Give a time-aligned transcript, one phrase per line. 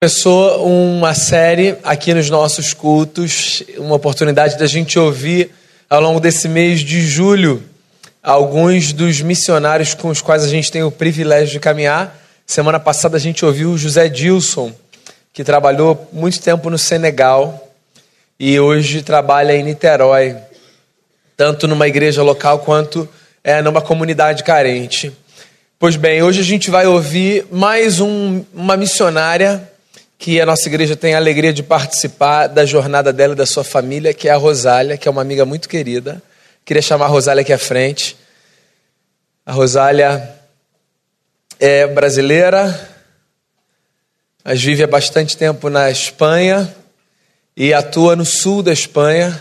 [0.00, 5.50] Começou uma série aqui nos nossos cultos, uma oportunidade da gente ouvir
[5.90, 7.64] ao longo desse mês de julho
[8.22, 12.16] alguns dos missionários com os quais a gente tem o privilégio de caminhar.
[12.46, 14.72] Semana passada a gente ouviu o José Dilson,
[15.32, 17.68] que trabalhou muito tempo no Senegal
[18.38, 20.36] e hoje trabalha em Niterói,
[21.36, 23.08] tanto numa igreja local quanto
[23.42, 25.10] é, numa comunidade carente.
[25.76, 29.68] Pois bem, hoje a gente vai ouvir mais um, uma missionária
[30.18, 33.62] que a nossa igreja tem a alegria de participar da jornada dela e da sua
[33.62, 36.20] família, que é a Rosália, que é uma amiga muito querida.
[36.64, 38.16] Queria chamar a Rosália aqui à frente.
[39.46, 40.34] A Rosália
[41.60, 42.90] é brasileira,
[44.44, 46.74] mas vive há bastante tempo na Espanha
[47.56, 49.40] e atua no sul da Espanha.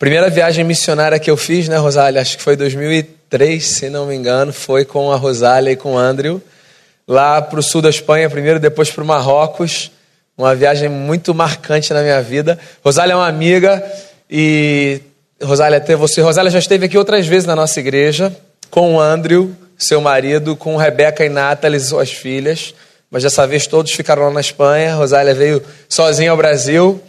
[0.00, 2.20] Primeira viagem missionária que eu fiz, né, Rosália?
[2.20, 5.98] Acho que foi 2003, se não me engano, foi com a Rosália e com o
[5.98, 6.42] Andrew
[7.10, 9.90] lá para o sul da Espanha primeiro, depois para o Marrocos.
[10.38, 12.56] Uma viagem muito marcante na minha vida.
[12.84, 13.82] Rosália é uma amiga
[14.30, 15.00] e
[15.42, 16.20] Rosália até você.
[16.20, 18.34] Rosália já esteve aqui outras vezes na nossa igreja
[18.70, 22.72] com o Andrew, seu marido, com Rebeca e Nathalie, suas filhas.
[23.10, 24.94] Mas dessa vez todos ficaram lá na Espanha.
[24.94, 27.02] Rosália veio sozinha ao Brasil.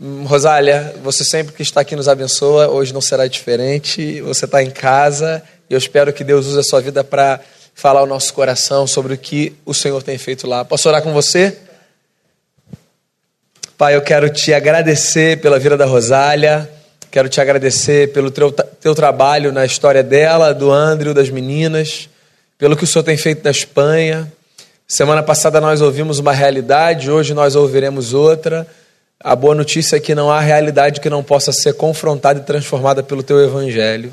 [0.00, 2.68] Hum, Rosália, você sempre que está aqui nos abençoa.
[2.68, 4.20] Hoje não será diferente.
[4.20, 7.40] Você está em casa e eu espero que Deus use a sua vida para
[7.78, 10.64] falar o nosso coração sobre o que o Senhor tem feito lá.
[10.64, 11.56] Posso orar com você?
[13.76, 16.68] Pai, eu quero te agradecer pela vida da Rosália,
[17.08, 22.08] quero te agradecer pelo teu, teu trabalho na história dela, do Andrew, das meninas,
[22.58, 24.32] pelo que o Senhor tem feito na Espanha.
[24.84, 28.66] Semana passada nós ouvimos uma realidade, hoje nós ouviremos outra.
[29.20, 33.04] A boa notícia é que não há realidade que não possa ser confrontada e transformada
[33.04, 34.10] pelo teu evangelho.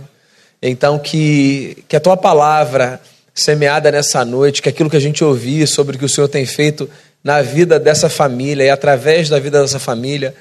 [0.61, 3.01] Então, que, que a tua palavra
[3.35, 6.45] semeada nessa noite, que aquilo que a gente ouvir sobre o que o Senhor tem
[6.45, 6.89] feito
[7.21, 10.33] na vida dessa família e através da vida dessa família,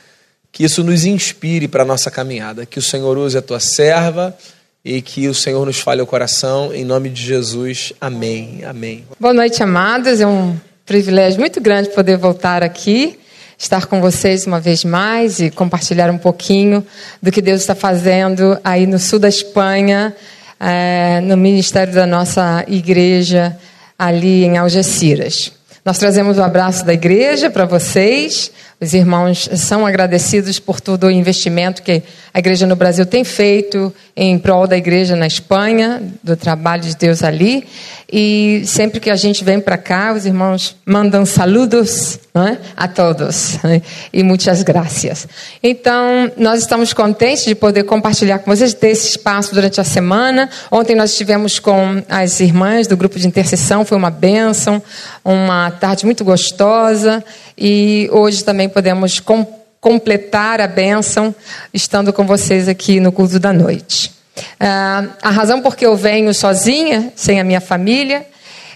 [0.52, 4.36] que isso nos inspire para a nossa caminhada, que o Senhor use a tua serva
[4.84, 7.92] e que o Senhor nos fale o coração, em nome de Jesus.
[8.00, 8.60] Amém.
[8.64, 9.04] Amém.
[9.18, 10.20] Boa noite, amados.
[10.20, 10.56] É um
[10.86, 13.18] privilégio muito grande poder voltar aqui,
[13.58, 16.86] estar com vocês uma vez mais e compartilhar um pouquinho
[17.20, 20.14] do que Deus está fazendo aí no sul da Espanha
[20.58, 23.56] é, no ministério da nossa igreja
[23.98, 25.52] ali em Algeciras.
[25.84, 28.50] Nós trazemos o abraço da igreja para vocês.
[28.84, 32.02] Os irmãos são agradecidos por todo o investimento que
[32.34, 36.94] a igreja no Brasil tem feito em prol da igreja na Espanha, do trabalho de
[36.94, 37.66] Deus ali.
[38.12, 42.58] E sempre que a gente vem para cá, os irmãos mandam saludos é?
[42.76, 43.58] a todos.
[43.64, 43.80] É?
[44.12, 45.26] E muitas graças.
[45.62, 50.50] Então, nós estamos contentes de poder compartilhar com vocês desse espaço durante a semana.
[50.70, 54.82] Ontem nós estivemos com as irmãs do grupo de intercessão, foi uma bênção,
[55.24, 57.24] uma tarde muito gostosa.
[57.56, 59.46] E hoje também podemos com,
[59.80, 61.34] completar a bênção
[61.72, 64.10] estando com vocês aqui no culto da noite.
[64.36, 68.26] Uh, a razão por que eu venho sozinha, sem a minha família,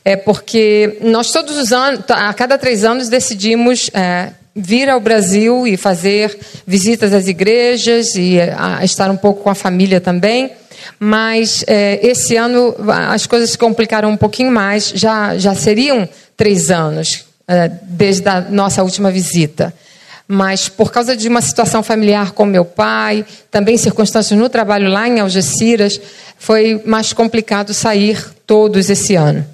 [0.05, 5.67] é porque nós todos os anos, a cada três anos, decidimos é, vir ao Brasil
[5.67, 8.37] e fazer visitas às igrejas e
[8.83, 10.53] estar um pouco com a família também.
[10.99, 12.75] Mas é, esse ano
[13.09, 14.93] as coisas se complicaram um pouquinho mais.
[14.95, 17.28] Já, já seriam três anos
[17.83, 19.73] desde a nossa última visita
[20.31, 25.09] mas por causa de uma situação familiar com meu pai, também circunstâncias no trabalho lá
[25.09, 25.99] em Algeciras,
[26.39, 29.45] foi mais complicado sair todos esse ano.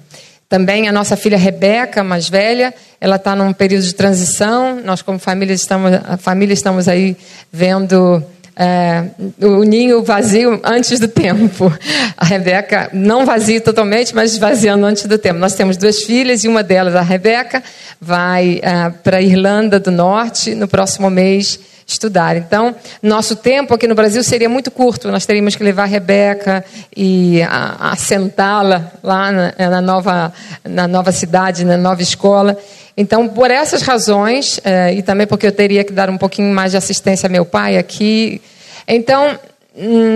[0.49, 4.81] Também a nossa filha Rebeca, mais velha, ela está num período de transição.
[4.83, 7.15] Nós, como família, estamos, a família estamos aí
[7.51, 8.21] vendo
[8.55, 9.03] é,
[9.41, 11.71] o ninho vazio antes do tempo.
[12.15, 15.39] A Rebeca, não vazio totalmente, mas esvaziando antes do tempo.
[15.39, 17.61] Nós temos duas filhas e uma delas, a Rebeca,
[17.99, 22.35] vai é, para a Irlanda do Norte no próximo mês estudar.
[22.35, 25.11] Então, nosso tempo aqui no Brasil seria muito curto.
[25.11, 26.65] Nós teríamos que levar a Rebeca
[26.95, 27.41] e
[27.79, 30.33] assentá-la lá na, na, nova,
[30.63, 32.57] na nova cidade, na nova escola.
[32.97, 36.71] Então, por essas razões, é, e também porque eu teria que dar um pouquinho mais
[36.71, 38.41] de assistência a meu pai aqui,
[38.87, 39.39] então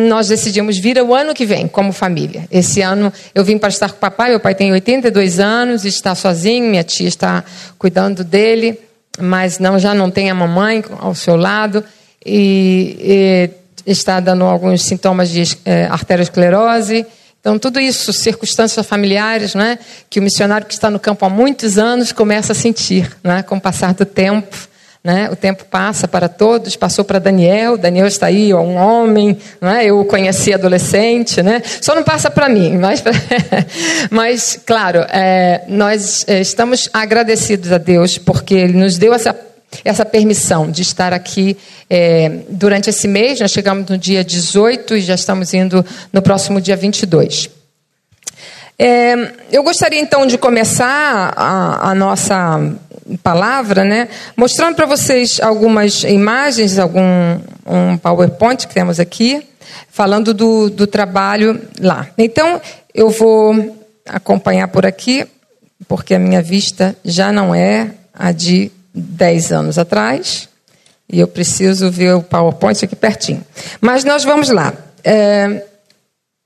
[0.08, 2.48] nós decidimos vir o ano que vem, como família.
[2.50, 6.16] Esse ano eu vim para estar com o papai, meu pai tem 82 anos, está
[6.16, 7.44] sozinho, minha tia está
[7.78, 8.80] cuidando dele,
[9.20, 11.84] mas não já não tem a mamãe ao seu lado
[12.26, 13.52] e,
[13.86, 17.06] e está dando alguns sintomas de é, arteriosclerose.
[17.42, 19.80] Então, tudo isso, circunstâncias familiares, né,
[20.10, 23.56] que o missionário que está no campo há muitos anos começa a sentir, né, com
[23.56, 24.70] o passar do tempo.
[25.10, 25.28] Né?
[25.32, 29.84] O tempo passa para todos, passou para Daniel, Daniel está aí, ó, um homem, né?
[29.84, 31.64] eu o conheci adolescente, né?
[31.82, 33.04] só não passa para mim, mas,
[34.12, 39.36] mas claro, é, nós é, estamos agradecidos a Deus porque Ele nos deu essa,
[39.84, 41.58] essa permissão de estar aqui
[41.90, 45.84] é, durante esse mês, nós chegamos no dia 18 e já estamos indo
[46.14, 47.50] no próximo dia 22.
[48.78, 52.62] É, eu gostaria então de começar a, a nossa
[53.18, 59.46] palavra, né, mostrando para vocês algumas imagens, algum um PowerPoint que temos aqui,
[59.90, 62.08] falando do, do trabalho lá.
[62.18, 62.62] Então,
[62.94, 63.78] eu vou
[64.08, 65.26] acompanhar por aqui,
[65.88, 70.50] porque a minha vista já não é a de 10 anos atrás,
[71.12, 73.44] e eu preciso ver o PowerPoint aqui pertinho.
[73.82, 74.74] Mas nós vamos lá.
[75.04, 75.64] É,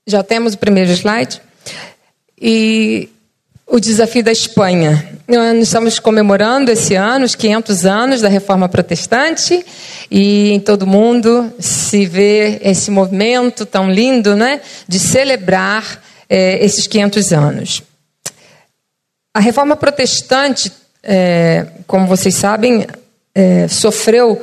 [0.06, 1.40] já temos o primeiro slide.
[2.40, 3.08] E
[3.66, 5.18] o desafio da Espanha.
[5.26, 9.64] Nós estamos comemorando esse ano os 500 anos da Reforma Protestante
[10.10, 16.86] e em todo mundo se vê esse movimento tão lindo, né, de celebrar é, esses
[16.86, 17.82] 500 anos.
[19.32, 20.70] A Reforma Protestante,
[21.02, 22.86] é, como vocês sabem,
[23.34, 24.40] é, sofreu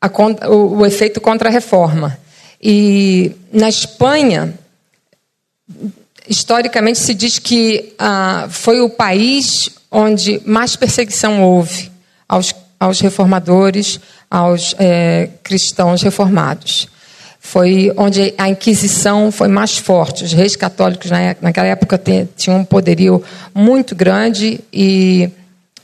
[0.00, 2.18] a, o, o efeito contra a Reforma.
[2.60, 4.52] E na Espanha
[6.28, 11.90] historicamente se diz que ah, foi o país onde mais perseguição houve
[12.28, 16.88] aos, aos reformadores, aos é, cristãos reformados.
[17.38, 20.24] Foi onde a Inquisição foi mais forte.
[20.24, 22.00] Os reis católicos na, naquela época
[22.36, 23.22] tinham um poderio
[23.52, 25.28] muito grande e,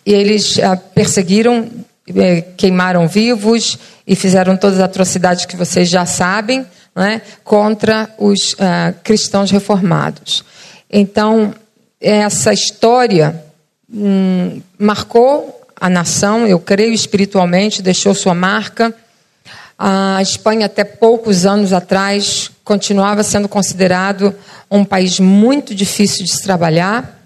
[0.06, 1.68] e eles ah, perseguiram,
[2.16, 3.76] é, queimaram vivos
[4.06, 6.64] e fizeram todas as atrocidades que vocês já sabem
[6.98, 10.44] né, contra os uh, cristãos reformados.
[10.90, 11.54] Então,
[12.00, 13.44] essa história
[13.88, 18.92] hum, marcou a nação, eu creio espiritualmente, deixou sua marca.
[19.78, 24.34] A Espanha, até poucos anos atrás, continuava sendo considerado
[24.68, 27.16] um país muito difícil de se trabalhar.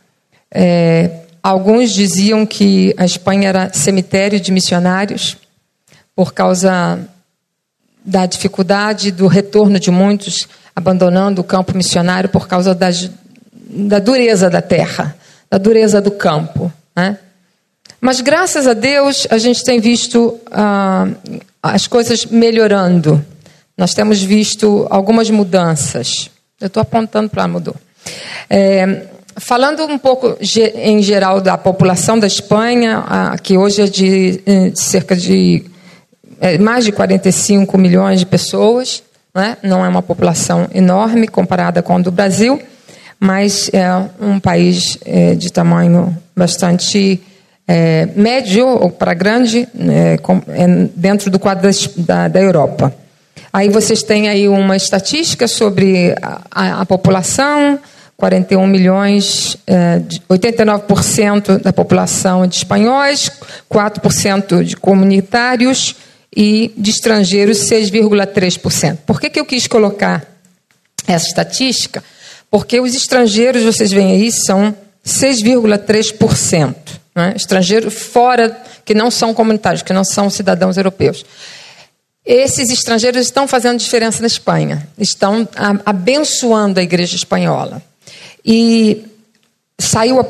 [0.55, 5.39] É, alguns diziam que a Espanha era cemitério de missionários,
[6.15, 7.01] por causa
[8.05, 13.11] da dificuldade do retorno de muitos abandonando o campo missionário por causa das,
[13.55, 15.15] da dureza da terra,
[15.51, 16.73] da dureza do campo.
[16.97, 17.19] Né?
[18.01, 21.09] Mas graças a Deus a gente tem visto ah,
[21.63, 23.25] as coisas melhorando.
[23.77, 26.31] Nós temos visto algumas mudanças.
[26.61, 27.77] Eu estou apontando para mudou.
[28.49, 29.07] É,
[29.37, 30.37] falando um pouco
[30.75, 33.05] em geral da população da Espanha,
[33.43, 35.65] que hoje é de, eh, de cerca de
[36.43, 39.01] é, mais de 45 milhões de pessoas,
[39.33, 39.57] né?
[39.63, 42.61] não é uma população enorme comparada com a do Brasil,
[43.21, 43.89] mas é
[44.21, 47.23] um país é, de tamanho bastante
[47.69, 50.15] é, médio ou para grande, né?
[50.15, 50.67] é,
[50.97, 52.93] dentro do quadro da, da, Europa.
[53.53, 57.79] Aí vocês têm aí uma estatística sobre a, a, a população,
[58.17, 59.57] 41 milhões,
[60.29, 63.31] 89% é, da população de espanhóis,
[63.71, 65.95] 4% de comunitários,
[66.35, 68.99] e de estrangeiros 6,3%.
[69.07, 70.27] Por que, que eu quis colocar
[71.07, 72.03] essa estatística?
[72.51, 74.75] Porque os estrangeiros, vocês veem aí, são
[75.05, 76.75] 6,3%.
[77.15, 77.35] Né?
[77.37, 81.25] Estrangeiros fora, que não são comunitários, que não são cidadãos europeus.
[82.25, 85.47] Esses estrangeiros estão fazendo diferença na Espanha, estão
[85.85, 87.83] abençoando a igreja espanhola.
[88.45, 89.05] E
[89.79, 90.21] saiu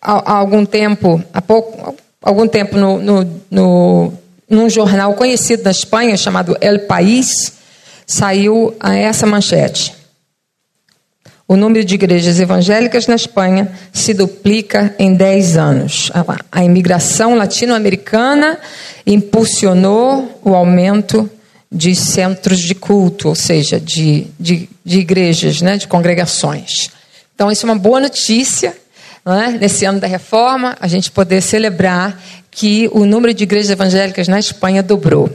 [0.00, 4.19] há, algum tempo, há pouco, algum tempo no, no, no
[4.50, 7.54] num jornal conhecido na Espanha chamado El País,
[8.04, 9.94] saiu essa manchete.
[11.46, 16.12] O número de igrejas evangélicas na Espanha se duplica em 10 anos.
[16.50, 18.58] A imigração latino-americana
[19.06, 21.28] impulsionou o aumento
[21.72, 26.88] de centros de culto, ou seja, de, de, de igrejas, né, de congregações.
[27.34, 28.76] Então, isso é uma boa notícia.
[29.24, 29.58] Né?
[29.60, 34.38] Nesse ano da reforma, a gente poder celebrar que o número de igrejas evangélicas na
[34.38, 35.30] Espanha dobrou.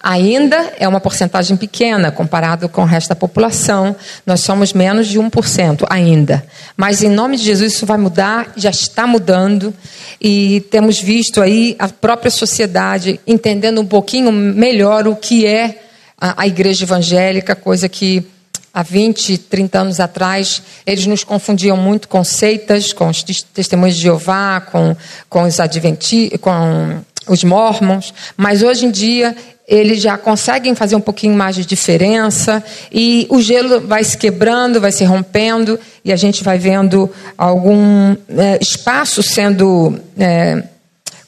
[0.00, 3.96] Ainda é uma porcentagem pequena comparado com o resto da população.
[4.26, 6.44] Nós somos menos de 1% ainda.
[6.76, 9.74] Mas em nome de Jesus isso vai mudar, já está mudando.
[10.20, 15.82] E temos visto aí a própria sociedade entendendo um pouquinho melhor o que é
[16.20, 18.24] a, a igreja evangélica, coisa que
[18.72, 24.02] há 20, 30 anos atrás, eles nos confundiam muito com seitas, com os testemunhos de
[24.02, 24.96] Jeová, com,
[25.28, 29.36] com os adventistas, com os mormons, mas hoje em dia
[29.66, 34.80] eles já conseguem fazer um pouquinho mais de diferença e o gelo vai se quebrando,
[34.80, 40.64] vai se rompendo e a gente vai vendo algum é, espaço sendo é,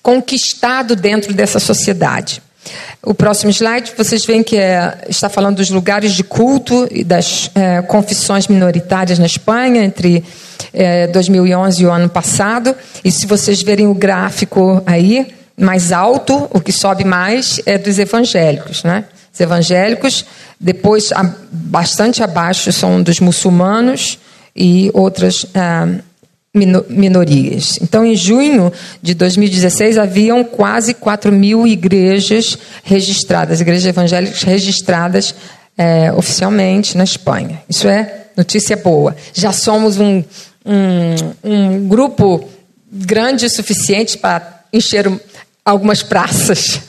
[0.02, 2.42] conquistado dentro dessa sociedade.
[3.02, 7.50] O próximo slide, vocês veem que é, está falando dos lugares de culto e das
[7.54, 10.24] é, confissões minoritárias na Espanha entre
[10.72, 12.74] é, 2011 e o ano passado.
[13.04, 17.98] E se vocês verem o gráfico aí, mais alto, o que sobe mais é dos
[17.98, 19.04] evangélicos, né?
[19.32, 20.24] Os evangélicos,
[20.58, 21.10] depois
[21.50, 24.18] bastante abaixo são dos muçulmanos
[24.54, 25.88] e outras ah,
[26.54, 27.78] minorias.
[27.82, 35.34] Então, em junho de 2016, haviam quase 4 mil igrejas registradas, igrejas evangélicas registradas
[35.76, 37.60] é, oficialmente na Espanha.
[37.68, 39.16] Isso é notícia boa.
[39.32, 40.22] Já somos um,
[40.64, 42.48] um, um grupo
[42.90, 45.10] grande o suficiente para encher
[45.64, 46.82] algumas praças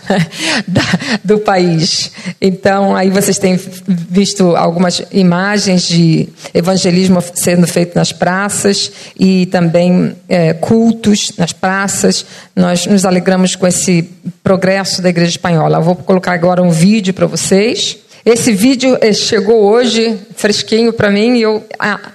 [1.23, 2.11] do país.
[2.41, 10.13] Então, aí vocês têm visto algumas imagens de evangelismo sendo feito nas praças e também
[10.27, 12.25] é, cultos nas praças.
[12.53, 14.09] Nós nos alegramos com esse
[14.43, 15.77] progresso da Igreja Espanhola.
[15.77, 17.97] Eu vou colocar agora um vídeo para vocês.
[18.25, 21.63] Esse vídeo é, chegou hoje, fresquinho para mim, e eu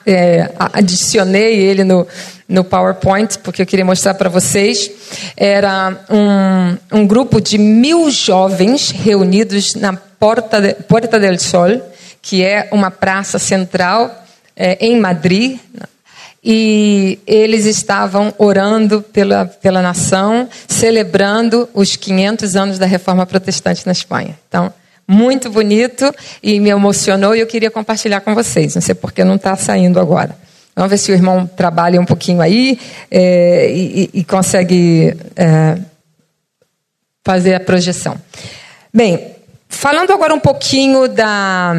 [0.05, 2.05] é, adicionei ele no,
[2.49, 4.91] no PowerPoint, porque eu queria mostrar para vocês.
[5.37, 11.81] Era um, um grupo de mil jovens reunidos na Porta, de, Porta del Sol,
[12.21, 14.13] que é uma praça central
[14.57, 15.61] é, em Madrid.
[16.43, 23.93] E eles estavam orando pela, pela nação, celebrando os 500 anos da reforma protestante na
[23.93, 24.37] Espanha.
[24.49, 24.73] Então,
[25.11, 28.77] muito bonito e me emocionou e eu queria compartilhar com vocês.
[28.77, 30.37] Não sei porque não está saindo agora.
[30.77, 32.79] Vamos ver se o irmão trabalha um pouquinho aí
[33.11, 35.77] é, e, e, consegue é,
[37.25, 38.15] fazer a projeção.
[38.95, 39.35] Bem,
[39.69, 41.75] falando agora um pouquinho da,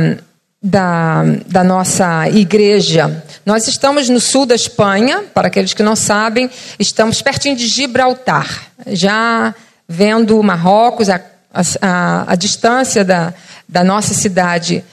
[0.62, 3.24] da, da nossa igreja.
[3.46, 8.72] Nós estamos no sul da Espanha, para aqueles que não sabem, estamos pertinho de Gibraltar,
[8.88, 9.56] já
[9.88, 11.20] vendo Marrocos, a,
[11.54, 13.34] a, a distância da,
[13.68, 14.84] da nossa cidade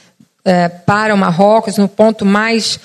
[0.43, 2.79] é, para o Marrocos, no ponto mais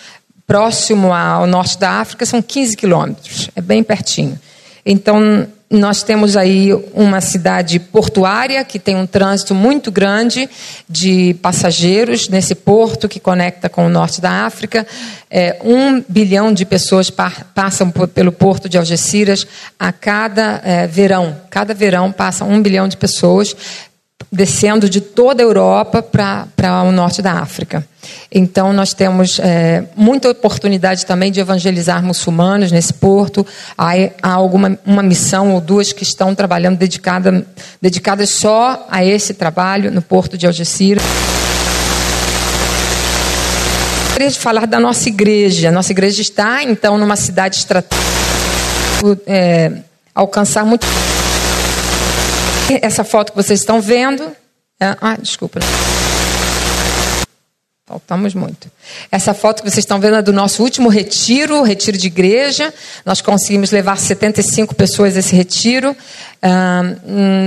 [0.46, 4.38] próximo ao norte da África, são 15 quilômetros, é bem pertinho.
[4.84, 10.48] Então, nós temos aí uma cidade portuária que tem um trânsito muito grande
[10.88, 14.86] de passageiros nesse porto que conecta com o norte da África.
[15.30, 19.46] É, um bilhão de pessoas passam pelo porto de Algeciras
[19.78, 21.36] a cada é, verão.
[21.50, 23.56] Cada verão passa um bilhão de pessoas
[24.30, 27.86] descendo de toda a Europa para o norte da África.
[28.30, 33.46] Então, nós temos é, muita oportunidade também de evangelizar muçulmanos nesse porto.
[33.76, 37.46] Há, há alguma uma missão ou duas que estão trabalhando dedicada,
[37.80, 41.02] dedicadas só a esse trabalho no porto de Algeciras.
[44.06, 45.70] Gostaria de falar da nossa igreja.
[45.70, 48.04] Nossa igreja está, então, numa cidade estratégica,
[49.26, 49.72] é,
[50.14, 50.86] alcançar muito
[52.82, 54.24] essa foto que vocês estão vendo.
[54.80, 55.60] É, ah, desculpa.
[57.86, 58.70] Faltamos muito.
[59.12, 62.72] Essa foto que vocês estão vendo é do nosso último retiro, retiro de igreja.
[63.04, 65.94] Nós conseguimos levar 75 pessoas a esse retiro.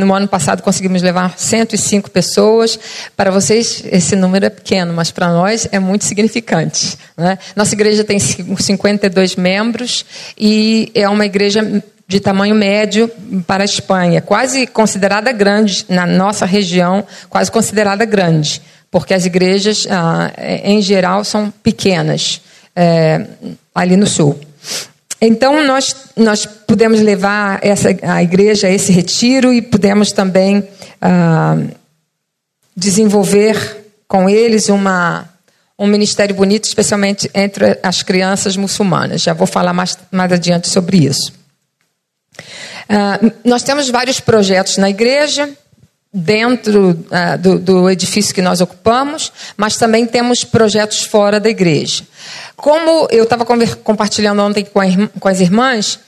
[0.04, 2.80] no ano passado conseguimos levar 105 pessoas.
[3.16, 7.00] Para vocês, esse número é pequeno, mas para nós é muito significante.
[7.18, 7.40] Né?
[7.56, 10.06] Nossa igreja tem 52 membros
[10.38, 13.12] e é uma igreja de tamanho médio
[13.46, 19.86] para a Espanha, quase considerada grande na nossa região, quase considerada grande, porque as igrejas,
[19.90, 20.32] ah,
[20.64, 22.42] em geral, são pequenas
[22.74, 23.28] é,
[23.76, 24.40] ali no sul.
[25.20, 30.66] Então nós nós pudemos levar essa a igreja a esse retiro e pudemos também
[31.02, 31.58] ah,
[32.76, 35.28] desenvolver com eles uma
[35.80, 39.22] um ministério bonito, especialmente entre as crianças muçulmanas.
[39.22, 41.37] Já vou falar mais mais adiante sobre isso.
[42.90, 45.50] Uh, nós temos vários projetos na igreja,
[46.14, 52.04] dentro uh, do, do, edifício que nós ocupamos, mas também temos projetos fora da igreja.
[52.56, 54.80] Como eu estava compartilhando ontem com,
[55.20, 56.00] com as irmãs,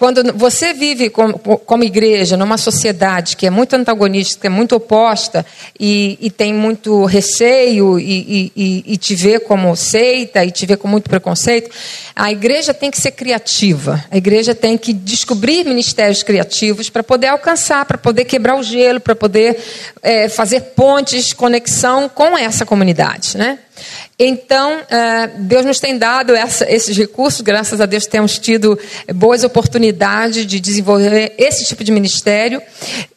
[0.00, 4.74] quando você vive como, como, igreja numa sociedade que é muito antagonista, que é muito
[4.74, 5.44] oposta
[5.78, 10.74] e, e tem muito receio e, e, e, te vê como seita e te vê
[10.74, 11.70] com muito preconceito,
[12.16, 14.02] a igreja tem que ser criativa.
[14.10, 19.00] A igreja tem que descobrir ministérios criativos para poder alcançar, para poder quebrar o gelo,
[19.00, 19.62] para poder
[20.02, 23.58] é, fazer pontes, conexão com essa comunidade, né?
[24.18, 28.78] Então, eh, Deus nos tem dado essa, esses recursos, graças a Deus temos tido
[29.14, 32.60] boas oportunidades de desenvolver esse tipo de ministério.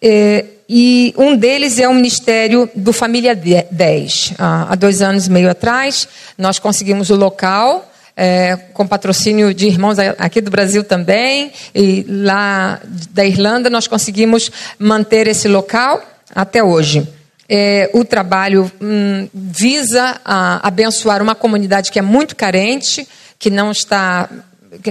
[0.01, 4.33] Eh, e um deles é o ministério do Família 10.
[4.37, 6.07] Há dois anos e meio atrás,
[6.37, 12.79] nós conseguimos o local é, com patrocínio de irmãos aqui do Brasil também, e lá
[13.09, 16.01] da Irlanda nós conseguimos manter esse local
[16.33, 17.07] até hoje.
[17.55, 23.07] É, o trabalho hum, visa a, abençoar uma comunidade que é muito carente,
[23.37, 24.27] que não está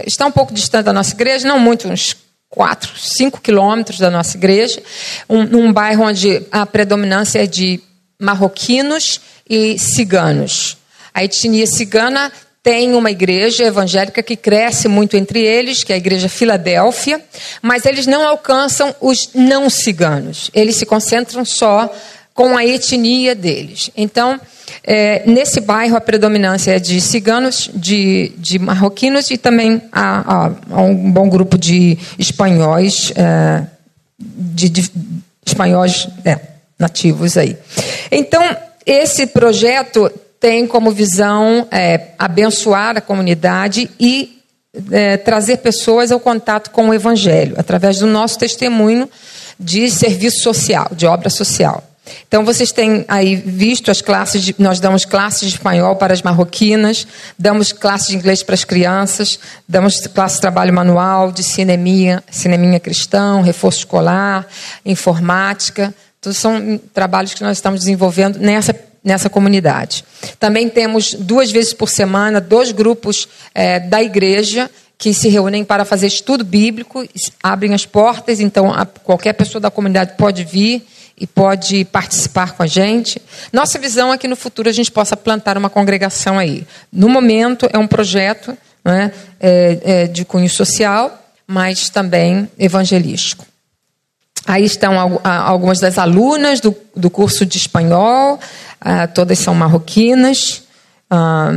[0.07, 2.17] está um pouco distante da nossa igreja, não muito, uns
[2.49, 4.81] 4, 5 quilômetros da nossa igreja,
[5.29, 7.81] um, num bairro onde a predominância é de
[8.17, 10.77] marroquinos e ciganos.
[11.13, 12.31] A etnia cigana
[12.63, 17.21] tem uma igreja evangélica que cresce muito entre eles, que é a igreja Filadélfia,
[17.61, 20.49] mas eles não alcançam os não ciganos.
[20.55, 21.93] Eles se concentram só
[22.35, 23.91] com a etnia deles.
[23.97, 24.41] Então,
[24.85, 30.81] é, nesse bairro a predominância é de ciganos, de, de marroquinos e também há, há,
[30.81, 33.65] um bom grupo de espanhóis, é,
[34.19, 34.91] de, de,
[35.45, 36.39] espanhóis é,
[36.79, 37.57] nativos aí.
[38.11, 40.11] Então, esse projeto
[40.41, 44.43] tem como visão é, abençoar a comunidade e
[44.91, 49.09] é, trazer pessoas ao contato com o Evangelho, através do nosso testemunho
[49.61, 51.92] de serviço social, de obra social.
[52.27, 56.23] Então vocês têm aí visto as classes, de, nós damos classes de espanhol para as
[56.23, 57.07] marroquinas,
[57.39, 62.81] damos classes de inglês para as crianças, damos classe de trabalho manual, de cineminha, cineminha
[62.81, 64.47] cristão, reforço escolar,
[64.85, 65.95] informática.
[66.21, 70.05] Todos são trabalhos que nós estamos desenvolvendo nessa nessa comunidade.
[70.39, 75.85] Também temos duas vezes por semana dois grupos é, da igreja que se reúnem para
[75.85, 77.05] fazer estudo bíblico,
[77.43, 80.87] abrem as portas, então a, qualquer pessoa da comunidade pode vir
[81.23, 83.23] e pode participar com a gente.
[83.53, 86.67] Nossa visão é que no futuro a gente possa plantar uma congregação aí.
[86.93, 93.47] No momento é um projeto né, é, é, de cunho social, mas também evangelístico.
[94.45, 98.41] Aí estão algumas das alunas do, do curso de espanhol,
[99.15, 100.65] todas são marroquinas.
[101.09, 101.53] Ah,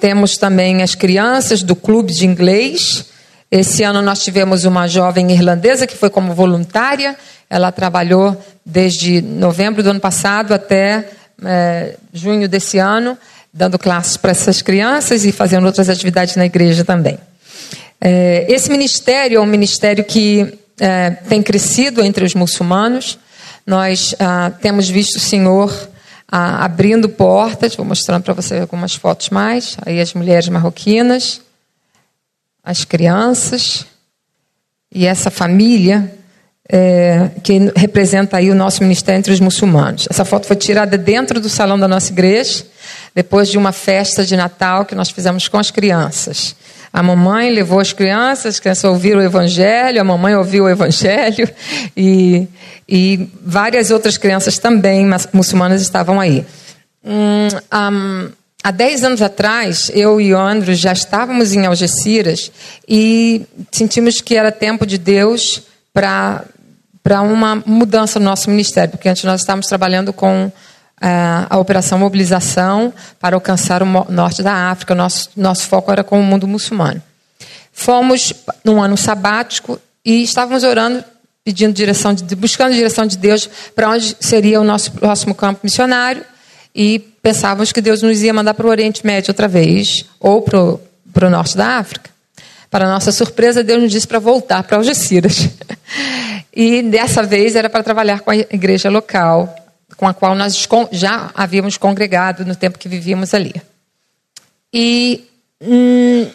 [0.00, 3.04] temos também as crianças do clube de inglês.
[3.50, 7.14] Esse ano nós tivemos uma jovem irlandesa que foi como voluntária.
[7.52, 11.06] Ela trabalhou desde novembro do ano passado até
[11.44, 13.18] é, junho desse ano,
[13.52, 17.18] dando classes para essas crianças e fazendo outras atividades na igreja também.
[18.00, 23.18] É, esse ministério é um ministério que é, tem crescido entre os muçulmanos.
[23.66, 25.90] Nós ah, temos visto o Senhor
[26.26, 27.76] ah, abrindo portas.
[27.76, 29.76] Vou mostrando para você algumas fotos mais.
[29.84, 31.42] Aí as mulheres marroquinas,
[32.64, 33.84] as crianças
[34.90, 36.10] e essa família
[36.68, 40.06] é, que representa aí o nosso ministério entre os muçulmanos.
[40.08, 42.64] Essa foto foi tirada dentro do salão da nossa igreja,
[43.14, 46.54] depois de uma festa de Natal que nós fizemos com as crianças.
[46.92, 51.48] A mamãe levou as crianças, as crianças ouviram o evangelho, a mamãe ouviu o evangelho
[51.96, 52.46] e,
[52.86, 56.44] e várias outras crianças também muçulmanas estavam aí.
[57.02, 58.30] Hum, um,
[58.62, 62.52] há 10 anos atrás, eu e o Andrew já estávamos em Algeciras
[62.86, 65.62] e sentimos que era tempo de Deus
[65.94, 66.44] para
[67.10, 70.50] uma mudança no nosso ministério, porque antes nós estávamos trabalhando com
[71.50, 74.94] a Operação Mobilização para alcançar o norte da África.
[74.94, 77.02] Nosso, nosso foco era com o mundo muçulmano.
[77.72, 78.32] Fomos
[78.64, 81.02] num ano sabático e estávamos orando,
[81.44, 86.24] pedindo direção, de, buscando direção de Deus para onde seria o nosso próximo campo missionário
[86.74, 91.26] e pensávamos que Deus nos ia mandar para o Oriente Médio outra vez ou para
[91.26, 92.10] o norte da África.
[92.70, 95.48] Para nossa surpresa, Deus nos disse para voltar para Algeciras.
[96.54, 99.54] E dessa vez era para trabalhar com a igreja local
[99.96, 103.54] com a qual nós já havíamos congregado no tempo que vivíamos ali.
[104.72, 105.28] E
[105.60, 106.26] hum,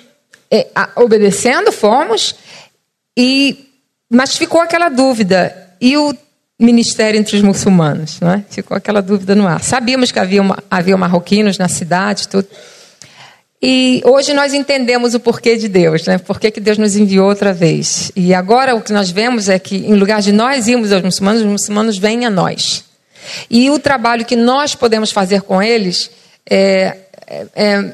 [0.49, 2.35] é, obedecendo, fomos,
[3.17, 3.67] e,
[4.09, 5.73] mas ficou aquela dúvida.
[5.81, 6.15] E o
[6.57, 8.19] ministério entre os muçulmanos?
[8.19, 8.45] Não é?
[8.49, 9.61] Ficou aquela dúvida no ar.
[9.61, 12.47] Sabíamos que havia, uma, havia marroquinos na cidade, tudo.
[13.61, 16.19] E hoje nós entendemos o porquê de Deus, né?
[16.19, 18.11] Por que Deus nos enviou outra vez.
[18.15, 21.41] E agora o que nós vemos é que, em lugar de nós irmos aos muçulmanos,
[21.41, 22.85] os muçulmanos vêm a nós.
[23.49, 26.11] E o trabalho que nós podemos fazer com eles
[26.47, 26.97] é,
[27.55, 27.93] é,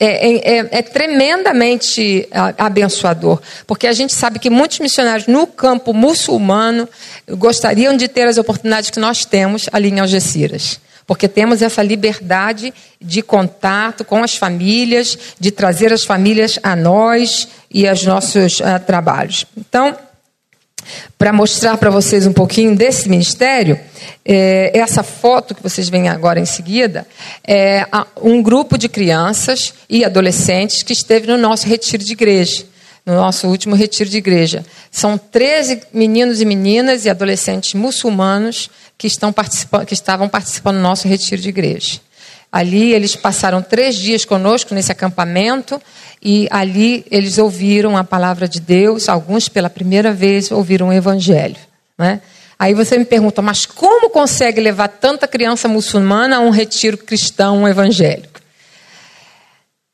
[0.00, 2.26] é, é, tremendamente
[2.58, 6.88] abençoador, porque a gente sabe que muitos missionários no campo muçulmano
[7.28, 12.74] gostariam de ter as oportunidades que nós temos ali em Algeciras porque temos essa liberdade
[13.00, 18.80] de contato com as famílias, de trazer as famílias a nós e aos nossos uh,
[18.84, 19.46] trabalhos.
[19.56, 19.96] Então,
[21.18, 23.78] para mostrar para vocês um pouquinho desse ministério,
[24.24, 27.06] é, essa foto que vocês veem agora em seguida
[27.46, 27.86] é
[28.22, 32.64] um grupo de crianças e adolescentes que esteve no nosso retiro de igreja,
[33.06, 34.66] no nosso último retiro de igreja.
[34.90, 40.82] São 13 meninos e meninas e adolescentes muçulmanos que, estão participando, que estavam participando do
[40.82, 42.00] nosso retiro de igreja.
[42.50, 45.80] Ali eles passaram três dias conosco nesse acampamento
[46.22, 49.08] e ali eles ouviram a palavra de Deus.
[49.08, 51.56] Alguns pela primeira vez ouviram o Evangelho.
[51.96, 52.20] Né?
[52.58, 57.68] Aí você me pergunta, mas como consegue levar tanta criança muçulmana a um retiro cristão
[57.68, 58.40] evangélico?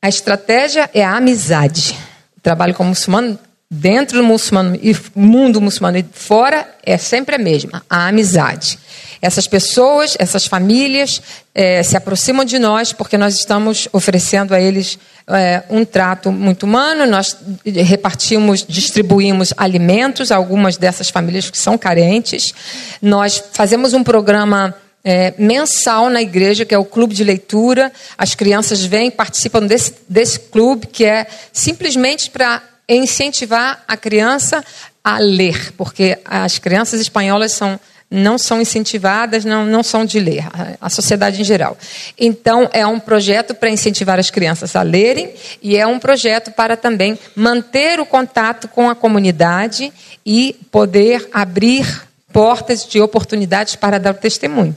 [0.01, 1.97] A estratégia é a amizade.
[2.43, 3.39] Trabalho com muçulmano,
[3.71, 8.77] dentro do muçulmano e mundo muçulmano e fora, é sempre a mesma, a amizade.
[9.21, 11.21] Essas pessoas, essas famílias
[11.55, 16.63] é, se aproximam de nós porque nós estamos oferecendo a eles é, um trato muito
[16.63, 17.05] humano.
[17.07, 22.53] Nós repartimos, distribuímos alimentos a algumas dessas famílias que são carentes.
[23.01, 27.91] Nós fazemos um programa é, mensal na igreja, que é o clube de leitura.
[28.17, 34.63] As crianças vêm, participam desse, desse clube, que é simplesmente para incentivar a criança
[35.03, 37.79] a ler, porque as crianças espanholas são
[38.13, 40.45] não são incentivadas, não, não são de ler,
[40.79, 41.75] a, sociedade em geral.
[42.15, 46.77] Então, é um projeto para incentivar as crianças a lerem e é um projeto para
[46.77, 49.91] também manter o contato com a comunidade
[50.23, 54.75] e poder abrir portas de oportunidades para dar testemunho.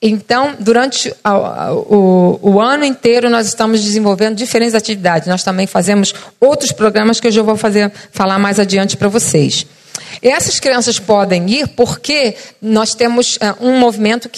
[0.00, 5.26] Então, durante o, o, ano inteiro, nós estamos desenvolvendo diferentes atividades.
[5.26, 9.66] Nós também fazemos outros programas que eu já vou fazer, falar mais adiante para vocês.
[10.20, 14.30] Essas crianças podem ir porque nós temos uh, um movimento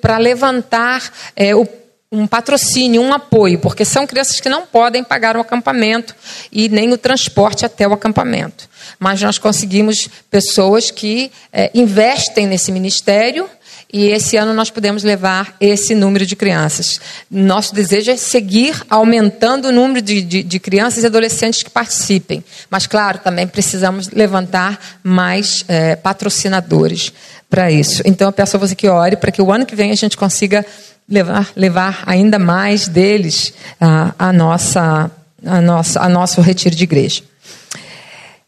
[0.00, 1.66] para levantar é, o,
[2.12, 6.14] um patrocínio, um apoio, porque são crianças que não podem pagar o acampamento
[6.52, 8.68] e nem o transporte até o acampamento.
[8.98, 13.48] Mas nós conseguimos pessoas que é, investem nesse ministério
[13.90, 17.00] e esse ano nós podemos levar esse número de crianças.
[17.30, 22.44] Nosso desejo é seguir aumentando o número de, de, de crianças e adolescentes que participem.
[22.68, 27.14] Mas, claro, também precisamos levantar mais é, patrocinadores
[27.48, 28.02] para isso.
[28.04, 30.18] Então, eu peço a você que ore para que o ano que vem a gente
[30.18, 30.66] consiga
[31.08, 35.10] levar, levar ainda mais deles a, a nossa,
[35.46, 37.22] a nossa, a nosso retiro de igreja.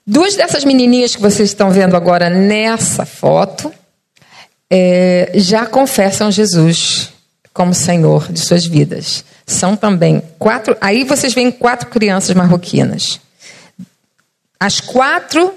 [0.06, 3.72] Duas dessas menininhas que vocês estão vendo agora nessa foto
[4.70, 7.10] é, já confessam Jesus
[7.52, 9.24] como Senhor de suas vidas.
[9.44, 10.76] São também quatro.
[10.80, 13.20] Aí vocês veem quatro crianças marroquinas.
[14.58, 15.54] As quatro,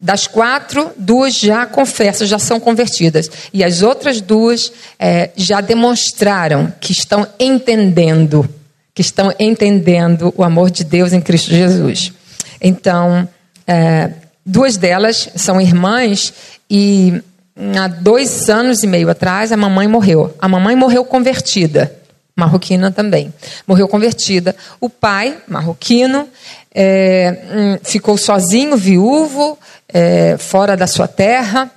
[0.00, 3.30] das quatro, duas já confessam, já são convertidas.
[3.52, 8.48] E as outras duas é, já demonstraram que estão entendendo,
[8.94, 12.12] que estão entendendo o amor de Deus em Cristo Jesus.
[12.60, 13.28] Então,
[13.66, 14.10] é,
[14.46, 16.32] duas delas são irmãs
[16.70, 17.22] e
[17.56, 20.34] há dois anos e meio atrás, a mamãe morreu.
[20.38, 21.94] A mamãe morreu convertida,
[22.34, 23.32] marroquina também.
[23.66, 24.54] Morreu convertida.
[24.80, 26.28] O pai, marroquino,
[26.74, 31.70] é, hum, ficou sozinho, viúvo, é, fora da sua terra.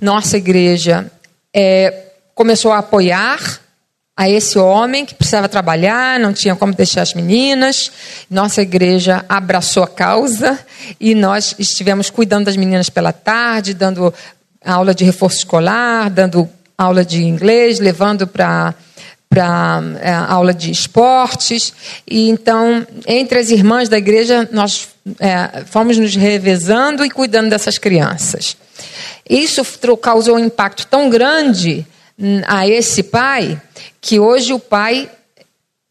[0.00, 1.10] Nossa igreja
[1.54, 3.62] é, começou a apoiar
[4.14, 7.90] a esse homem que precisava trabalhar, não tinha como deixar as meninas.
[8.30, 10.58] Nossa igreja abraçou a causa
[11.00, 14.12] e nós estivemos cuidando das meninas pela tarde, dando
[14.64, 18.74] aula de reforço escolar, dando aula de inglês, levando para
[19.28, 21.72] para é, aula de esportes.
[22.06, 27.78] E então, entre as irmãs da igreja, nós é, fomos nos revezando e cuidando dessas
[27.78, 28.58] crianças.
[29.28, 29.64] Isso
[29.96, 31.86] causou um impacto tão grande
[32.18, 33.58] hum, a esse pai
[34.02, 35.08] que hoje o pai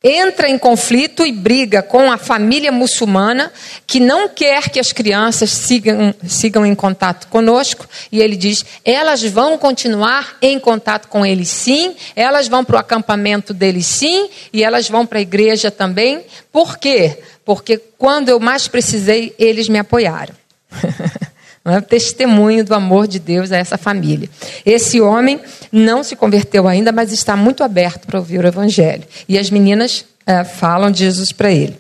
[0.04, 3.52] entra em conflito e briga com a família muçulmana
[3.86, 7.88] que não quer que as crianças sigam, sigam em contato conosco.
[8.12, 12.80] E ele diz: elas vão continuar em contato com ele sim, elas vão para o
[12.80, 16.26] acampamento dele sim, e elas vão para a igreja também.
[16.52, 17.20] Por quê?
[17.46, 20.34] Porque quando eu mais precisei, eles me apoiaram.
[21.64, 24.30] Não é testemunho do amor de Deus a essa família.
[24.66, 25.40] Esse homem
[25.72, 29.04] não se converteu ainda, mas está muito aberto para ouvir o Evangelho.
[29.30, 31.78] E as meninas é, falam de Jesus para ele.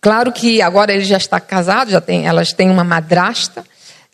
[0.00, 3.64] Claro que agora ele já está casado, já tem, elas têm uma madrasta,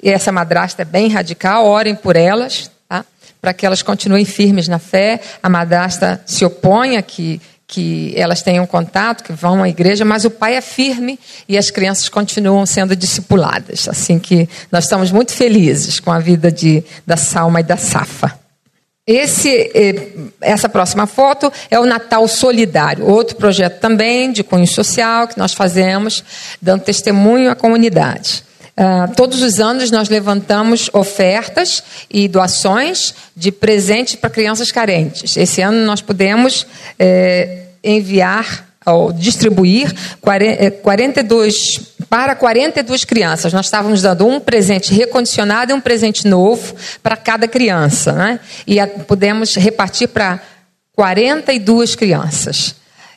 [0.02, 3.04] e essa madrasta é bem radical, orem por elas, tá?
[3.40, 5.20] para que elas continuem firmes na fé.
[5.42, 10.24] A madrasta se opõe a que que elas tenham contato, que vão à igreja, mas
[10.24, 13.88] o pai é firme e as crianças continuam sendo discipuladas.
[13.88, 18.38] Assim que nós estamos muito felizes com a vida de, da Salma e da Safa.
[19.07, 25.29] Esse, eh, essa próxima foto é o Natal Solidário, outro projeto também de cunho social
[25.29, 26.24] que nós fazemos,
[26.61, 28.42] dando testemunho à comunidade.
[28.76, 35.37] Uh, todos os anos nós levantamos ofertas e doações de presentes para crianças carentes.
[35.37, 36.66] Esse ano nós pudemos
[36.98, 39.94] eh, enviar ou distribuir
[40.82, 43.52] 42 eh, para 42 crianças.
[43.52, 48.40] Nós estávamos dando um presente recondicionado e um presente novo para cada criança, né?
[48.66, 48.88] E a,
[49.56, 50.40] repartir para
[50.94, 52.74] 42 crianças.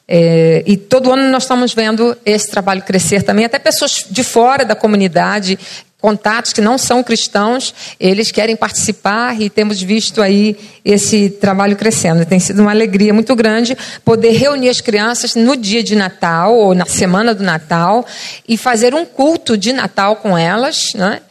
[0.07, 3.43] É, e todo ano nós estamos vendo esse trabalho crescer também.
[3.43, 5.59] Até pessoas de fora da comunidade,
[5.99, 12.25] contatos que não são cristãos, eles querem participar e temos visto aí esse trabalho crescendo.
[12.25, 16.73] Tem sido uma alegria muito grande poder reunir as crianças no dia de Natal ou
[16.73, 18.05] na semana do Natal
[18.47, 21.21] e fazer um culto de Natal com elas, né?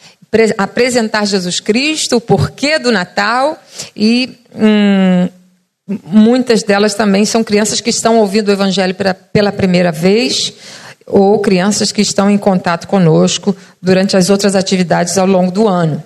[0.58, 3.58] apresentar Jesus Cristo, o porquê do Natal
[3.96, 5.28] e hum,
[6.04, 8.96] Muitas delas também são crianças que estão ouvindo o Evangelho
[9.32, 10.52] pela primeira vez
[11.06, 16.02] ou crianças que estão em contato conosco durante as outras atividades ao longo do ano.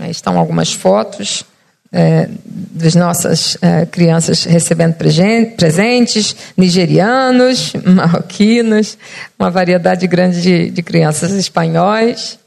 [0.00, 1.44] Aí estão algumas fotos
[1.92, 8.98] é, das nossas é, crianças recebendo presentes, nigerianos, marroquinos,
[9.38, 12.38] uma variedade grande de, de crianças espanhóis.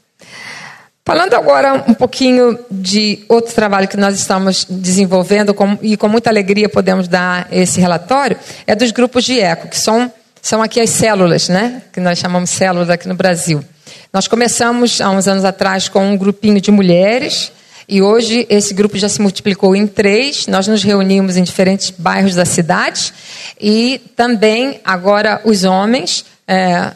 [1.06, 6.28] Falando agora um pouquinho de outro trabalho que nós estamos desenvolvendo com, e com muita
[6.28, 10.90] alegria podemos dar esse relatório, é dos grupos de eco, que são, são aqui as
[10.90, 11.80] células, né?
[11.92, 13.64] que nós chamamos células aqui no Brasil.
[14.12, 17.52] Nós começamos há uns anos atrás com um grupinho de mulheres
[17.88, 20.48] e hoje esse grupo já se multiplicou em três.
[20.48, 23.14] Nós nos reunimos em diferentes bairros da cidade
[23.60, 26.24] e também agora os homens.
[26.48, 26.90] É,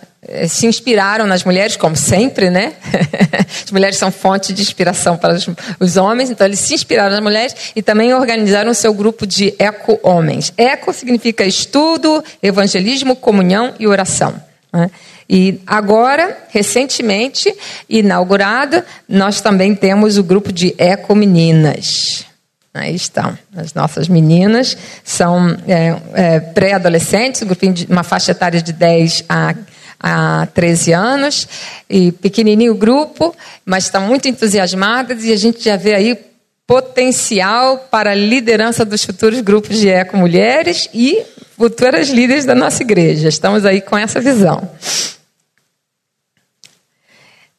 [0.48, 2.74] se inspiraram nas mulheres, como sempre, né?
[3.64, 5.36] As mulheres são fonte de inspiração para
[5.78, 9.54] os homens, então eles se inspiraram nas mulheres e também organizaram o seu grupo de
[9.58, 10.52] eco-homens.
[10.56, 14.34] Eco significa estudo, evangelismo, comunhão e oração.
[14.72, 14.90] Né?
[15.28, 17.54] E agora, recentemente
[17.88, 22.26] inaugurado, nós também temos o grupo de eco-meninas.
[22.74, 23.36] Aí estão.
[23.56, 29.24] As nossas meninas são é, é, pré-adolescentes, um grupinho de uma faixa etária de 10
[29.28, 29.54] a
[30.00, 31.46] há 13 anos,
[31.88, 36.18] e pequenininho grupo, mas estão muito entusiasmadas e a gente já vê aí
[36.66, 41.20] potencial para a liderança dos futuros grupos de eco mulheres e
[41.58, 43.28] futuras líderes da nossa igreja.
[43.28, 44.70] Estamos aí com essa visão.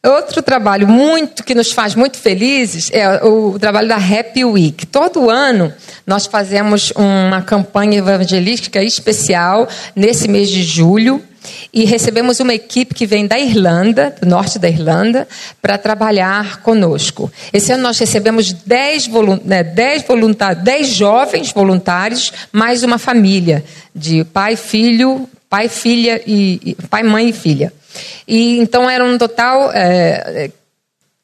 [0.04, 4.88] Outro trabalho muito que nos faz muito felizes é o trabalho da Happy Week.
[4.88, 5.72] Todo ano
[6.08, 11.22] nós fazemos uma campanha evangelística especial nesse mês de julho
[11.74, 15.28] e recebemos uma equipe que vem da Irlanda, do norte da Irlanda,
[15.62, 17.32] para trabalhar conosco.
[17.52, 19.10] Esse ano nós recebemos 10,
[19.46, 23.64] né, 10, voluntários, 10 jovens voluntários, mais uma família
[23.96, 27.74] de pai, filho, pai, filha e pai, mãe e filha.
[28.28, 30.52] E então era um total é,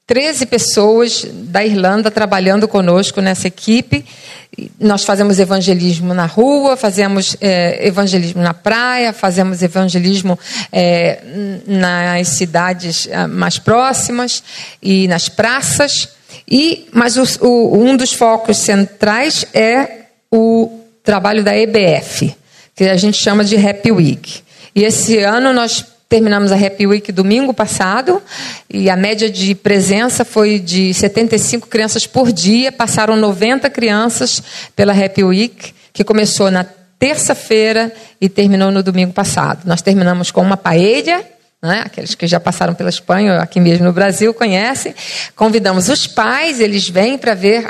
[0.07, 4.05] 13 pessoas da Irlanda trabalhando conosco nessa equipe.
[4.79, 10.39] Nós fazemos evangelismo na rua, fazemos é, evangelismo na praia, fazemos evangelismo
[10.71, 11.19] é,
[11.67, 14.41] nas cidades é, mais próximas
[14.81, 16.07] e nas praças.
[16.49, 20.71] E, mas o, o, um dos focos centrais é o
[21.03, 22.33] trabalho da EBF,
[22.73, 24.41] que a gente chama de Happy Week.
[24.73, 28.21] E esse ano nós Terminamos a Happy Week domingo passado
[28.69, 32.71] e a média de presença foi de 75 crianças por dia.
[32.71, 34.41] Passaram 90 crianças
[34.73, 36.65] pela Happy Week, que começou na
[36.97, 37.91] terça-feira
[38.21, 39.65] e terminou no domingo passado.
[39.65, 41.25] Nós terminamos com uma paella
[41.63, 41.81] né?
[41.83, 44.93] aqueles que já passaram pela Espanha, aqui mesmo no Brasil, conhecem.
[45.35, 47.65] Convidamos os pais, eles vêm para ver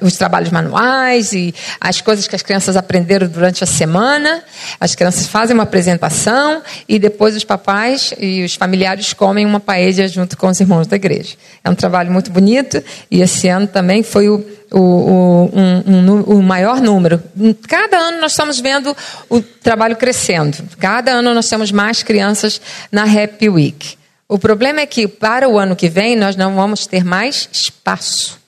[0.00, 4.42] os trabalhos manuais e as coisas que as crianças aprenderam durante a semana.
[4.80, 10.08] As crianças fazem uma apresentação e depois os papais e os familiares comem uma paella
[10.08, 11.36] junto com os irmãos da igreja.
[11.62, 16.42] É um trabalho muito bonito e esse ano também foi o o, o, um, um,
[16.42, 17.22] maior número.
[17.68, 18.96] Cada ano nós estamos vendo
[19.28, 20.58] o trabalho crescendo.
[20.78, 23.98] Cada ano nós temos mais crianças na Happy Week.
[24.28, 28.38] O problema é que para o ano que vem nós não vamos ter mais espaço.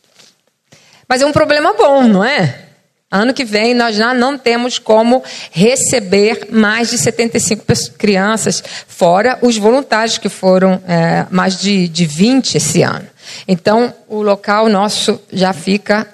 [1.08, 2.66] Mas é um problema bom, não é?
[3.11, 7.64] Ano que vem nós já não temos como receber mais de 75
[7.98, 13.12] crianças, fora os voluntários que foram é, mais de, de 20 esse ano.
[13.47, 16.07] Então, o local nosso já fica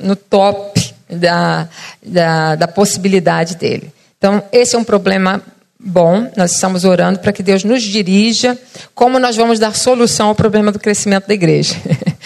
[0.00, 1.68] no top da,
[2.02, 3.92] da, da possibilidade dele.
[4.18, 5.42] Então, esse é um problema
[5.78, 6.30] bom.
[6.36, 8.58] Nós estamos orando para que Deus nos dirija
[8.94, 11.74] como nós vamos dar solução ao problema do crescimento da igreja.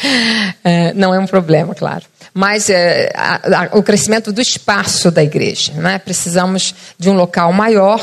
[0.63, 2.05] é, não é um problema, claro.
[2.33, 5.73] Mas é, a, a, o crescimento do espaço da igreja.
[5.73, 5.99] Né?
[5.99, 8.01] Precisamos de um local maior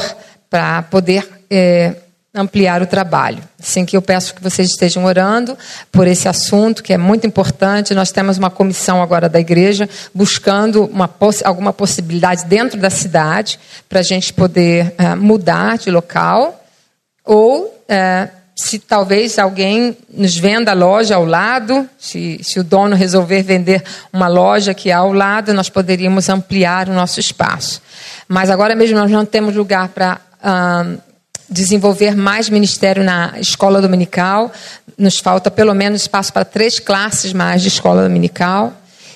[0.49, 1.95] para poder é,
[2.35, 3.41] ampliar o trabalho.
[3.59, 5.57] Assim que eu peço que vocês estejam orando
[5.91, 7.95] por esse assunto que é muito importante.
[7.95, 11.09] Nós temos uma comissão agora da igreja buscando uma,
[11.45, 16.61] alguma possibilidade dentro da cidade para a gente poder uh, mudar de local
[17.23, 22.95] ou uh, se talvez alguém nos venda a loja ao lado, se, se o dono
[22.95, 27.81] resolver vender uma loja que há ao lado, nós poderíamos ampliar o nosso espaço.
[28.27, 30.21] Mas agora mesmo nós não temos lugar para
[31.49, 34.51] desenvolver mais ministério na escola dominical.
[34.97, 38.73] Nos falta pelo menos espaço para três classes mais de escola dominical.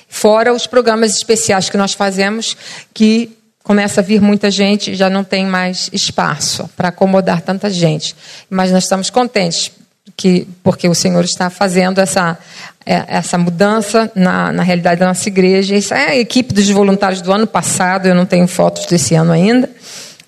[0.08, 2.58] Fora os programas especiais que nós fazemos,
[2.94, 8.16] que começa a vir muita gente, já não tem mais espaço para acomodar tanta gente.
[8.50, 9.72] Mas nós estamos contentes
[10.18, 12.38] que porque o Senhor está fazendo essa
[12.86, 15.76] é, essa mudança na, na realidade da nossa igreja.
[15.76, 18.08] Isso é a equipe dos voluntários do ano passado.
[18.08, 19.70] Eu não tenho fotos desse ano ainda,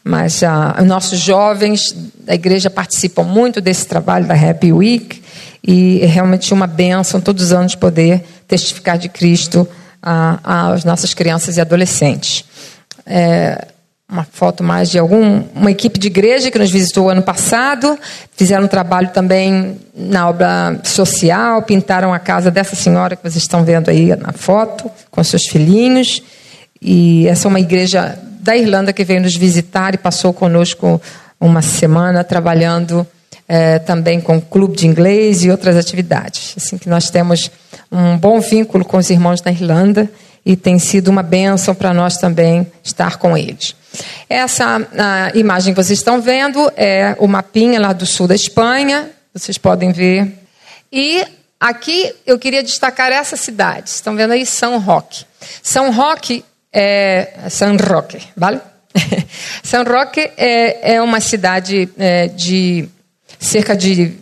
[0.03, 5.21] mas ah, os nossos jovens da igreja participam muito desse trabalho da Happy Week
[5.65, 9.67] e é realmente uma bênção todos os anos poder testificar de Cristo
[10.01, 12.45] às nossas crianças e adolescentes
[13.05, 13.67] é,
[14.09, 17.97] uma foto mais de algum, uma equipe de igreja que nos visitou ano passado,
[18.35, 23.63] fizeram um trabalho também na obra social, pintaram a casa dessa senhora que vocês estão
[23.63, 26.21] vendo aí na foto, com seus filhinhos.
[26.81, 30.99] E essa é uma igreja da Irlanda que veio nos visitar e passou conosco
[31.39, 33.05] uma semana trabalhando
[33.47, 36.53] é, também com clube de inglês e outras atividades.
[36.57, 37.51] Assim que nós temos
[37.91, 40.09] um bom vínculo com os irmãos da Irlanda
[40.45, 43.75] e tem sido uma bênção para nós também estar com eles.
[44.29, 49.57] Essa imagem que vocês estão vendo é o mapinha lá do sul da Espanha, vocês
[49.57, 50.33] podem ver.
[50.91, 51.23] E
[51.59, 55.25] aqui eu queria destacar essa cidade, estão vendo aí São Roque.
[55.61, 57.47] São Roque é.
[57.49, 58.59] São Roque, vale?
[59.63, 62.87] São Roque é, é uma cidade é, de
[63.39, 64.13] cerca de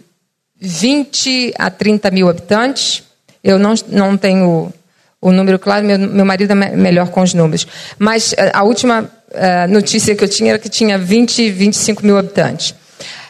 [0.59, 3.03] 20 a 30 mil habitantes.
[3.43, 4.73] Eu não, não tenho
[5.21, 7.67] o número claro, meu, meu marido é melhor com os números.
[7.97, 12.17] Mas eh, a última uh, notícia que eu tinha era que tinha 20, 25 mil
[12.17, 12.73] habitantes.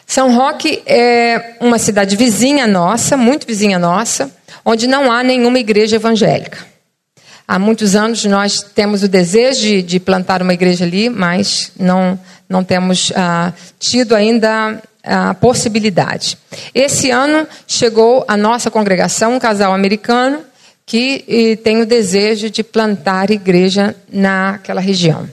[0.05, 4.31] São Roque é uma cidade vizinha nossa, muito vizinha nossa,
[4.65, 6.68] onde não há nenhuma igreja evangélica.
[7.51, 12.19] Há muitos anos nós temos o desejo de, de plantar uma igreja ali, mas não,
[12.47, 16.37] não temos uh, tido ainda a possibilidade.
[16.75, 20.41] Esse ano chegou a nossa congregação um casal americano
[20.85, 25.27] que tem o desejo de plantar igreja naquela região.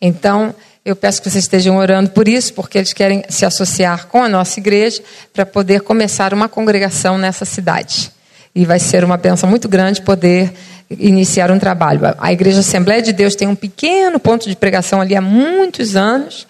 [0.00, 0.54] Então,
[0.86, 4.28] eu peço que vocês estejam orando por isso, porque eles querem se associar com a
[4.28, 5.02] nossa igreja
[5.34, 8.10] para poder começar uma congregação nessa cidade.
[8.54, 10.50] E vai ser uma bênção muito grande poder
[10.90, 12.00] iniciar um trabalho.
[12.18, 16.46] A Igreja Assembleia de Deus tem um pequeno ponto de pregação ali há muitos anos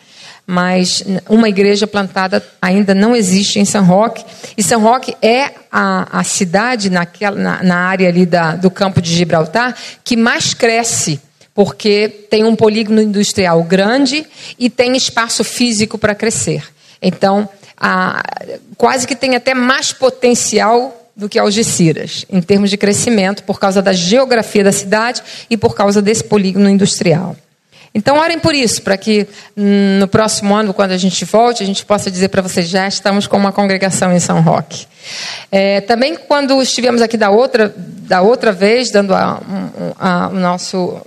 [0.51, 4.25] mas uma igreja plantada ainda não existe em São Roque.
[4.57, 9.03] E São Roque é a, a cidade naquela, na, na área ali da, do campo
[9.03, 11.21] de Gibraltar que mais cresce,
[11.55, 14.27] porque tem um polígono industrial grande
[14.59, 16.65] e tem espaço físico para crescer.
[17.03, 17.47] Então,
[17.77, 18.23] a,
[18.79, 23.83] quase que tem até mais potencial do que Algeciras, em termos de crescimento, por causa
[23.83, 27.35] da geografia da cidade e por causa desse polígono industrial.
[27.93, 29.27] Então, orem por isso, para que
[29.57, 32.87] hum, no próximo ano, quando a gente volte, a gente possa dizer para vocês: já
[32.87, 34.87] estamos com uma congregação em São Roque.
[35.51, 39.43] É, também, quando estivemos aqui da outra, da outra vez, dando a,
[39.99, 41.01] a, o nosso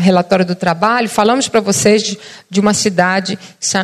[0.00, 2.18] relatório do trabalho, falamos para vocês de,
[2.50, 3.38] de uma cidade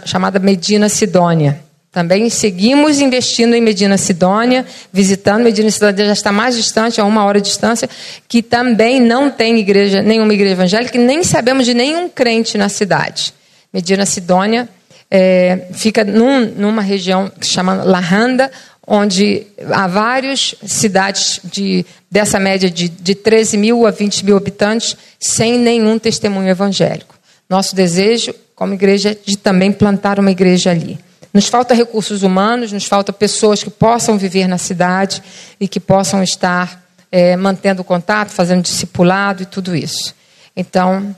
[0.04, 1.60] chamada Medina Sidônia.
[1.92, 7.22] Também seguimos investindo em Medina Sidônia, visitando Medina Sidônia, já está mais distante, a uma
[7.22, 7.86] hora de distância,
[8.26, 13.34] que também não tem igreja, nenhuma igreja evangélica, nem sabemos de nenhum crente na cidade.
[13.70, 14.66] Medina Sidônia
[15.10, 18.50] é, fica num, numa região que se chama Lahanda,
[18.86, 24.96] onde há várias cidades de, dessa média de, de 13 mil a 20 mil habitantes,
[25.20, 27.14] sem nenhum testemunho evangélico.
[27.50, 30.98] Nosso desejo, como igreja, é de também plantar uma igreja ali.
[31.32, 35.22] Nos falta recursos humanos, nos falta pessoas que possam viver na cidade
[35.58, 40.14] e que possam estar é, mantendo contato, fazendo discipulado e tudo isso.
[40.54, 41.14] Então,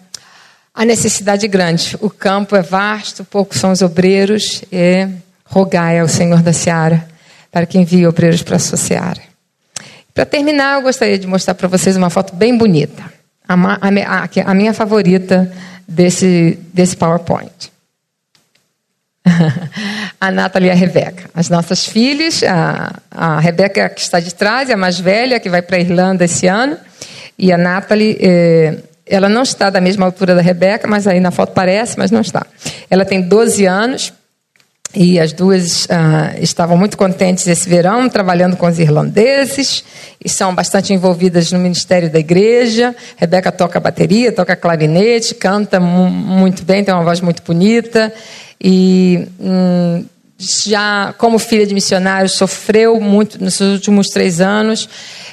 [0.73, 1.97] a necessidade é grande.
[2.01, 5.09] O campo é vasto, poucos são os obreiros, e
[5.45, 7.15] rogai ao Senhor da Seara
[7.55, 9.21] para que envie obreiros para a sua seara.
[10.13, 13.05] Para terminar, eu gostaria de mostrar para vocês uma foto bem bonita.
[13.47, 15.53] A, a, a minha favorita
[15.87, 17.71] desse, desse PowerPoint.
[20.21, 21.31] a Nathalie e a Rebeca.
[21.35, 25.49] As nossas filhas, a, a Rebeca que está de trás, é a mais velha, que
[25.49, 26.77] vai para a Irlanda esse ano,
[27.39, 31.31] e a Nathalie, eh, ela não está da mesma altura da Rebeca, mas aí na
[31.31, 32.47] foto parece, mas não está.
[32.89, 34.13] Ela tem 12 anos,
[34.95, 39.85] e as duas ah, estavam muito contentes esse verão, trabalhando com os irlandeses,
[40.25, 42.95] e são bastante envolvidas no ministério da igreja.
[43.17, 48.13] Rebeca toca bateria, toca clarinete, canta muito bem, tem uma voz muito bonita.
[48.63, 50.05] E hum,
[50.39, 54.89] já como filha de missionário sofreu muito nos últimos três anos.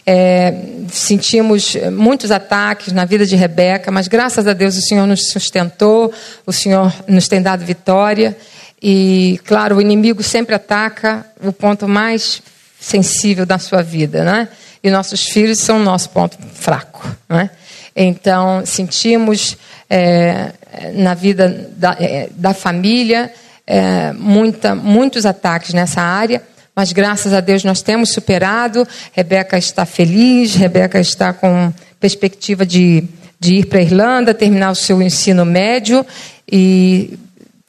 [0.06, 0.54] É,
[0.92, 6.12] sentimos muitos ataques na vida de Rebeca, mas graças a Deus o Senhor nos sustentou,
[6.46, 8.36] o Senhor nos tem dado vitória.
[8.82, 12.42] E, claro, o inimigo sempre ataca o ponto mais
[12.80, 14.48] sensível da sua vida, né?
[14.84, 17.52] E nossos filhos são o nosso ponto fraco, né?
[17.96, 19.56] Então, sentimos
[19.90, 20.52] é,
[20.94, 23.32] na vida da, é, da família
[23.68, 26.42] é, muita, muitos ataques nessa área,
[26.76, 28.88] mas graças a Deus nós temos superado.
[29.12, 33.04] Rebeca está feliz, Rebeca está com perspectiva de,
[33.40, 36.06] de ir para a Irlanda, terminar o seu ensino médio
[36.52, 37.20] e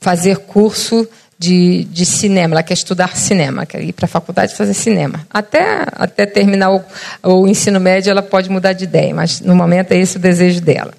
[0.03, 2.55] fazer curso de, de cinema.
[2.55, 5.26] Ela quer estudar cinema, quer ir para a faculdade fazer cinema.
[5.32, 6.84] Até, até terminar o,
[7.22, 10.61] o ensino médio, ela pode mudar de ideia, mas no momento é esse o desejo
[10.61, 10.92] dela.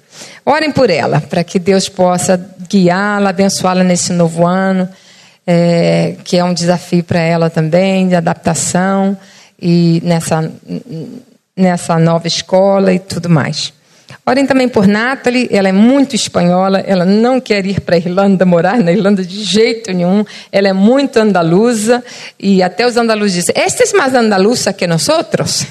[0.44, 2.36] Orem por ela, para que Deus possa
[2.68, 4.88] guiá-la, abençoá-la nesse novo ano,
[5.46, 9.16] é, que é um desafio para ela também, de adaptação,
[9.60, 10.50] e nessa,
[11.56, 13.72] nessa nova escola e tudo mais.
[14.26, 18.46] Orem também por Natalie, ela é muito espanhola, ela não quer ir para a Irlanda,
[18.46, 22.02] morar na Irlanda de jeito nenhum, ela é muito andaluza,
[22.40, 25.66] e até os andaluzes dizem, esta é mais andaluza que nós outros.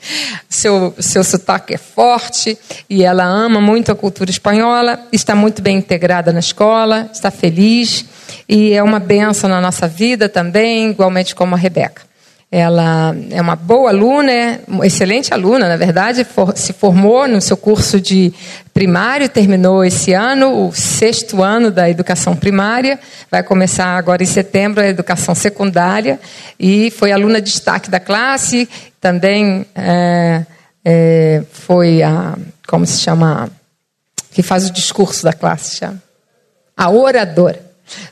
[0.48, 2.56] seu, seu sotaque é forte,
[2.88, 8.06] e ela ama muito a cultura espanhola, está muito bem integrada na escola, está feliz,
[8.48, 12.07] e é uma benção na nossa vida também, igualmente como a Rebeca.
[12.50, 17.42] Ela é uma boa aluna, é uma excelente aluna, na verdade, for, se formou no
[17.42, 18.32] seu curso de
[18.72, 22.98] primário, terminou esse ano, o sexto ano da educação primária,
[23.30, 26.18] vai começar agora em setembro a educação secundária,
[26.58, 28.66] e foi aluna de destaque da classe,
[28.98, 30.46] também é,
[30.82, 32.34] é, foi a,
[32.66, 33.50] como se chama,
[34.32, 36.02] que faz o discurso da classe, chama?
[36.74, 37.67] A oradora.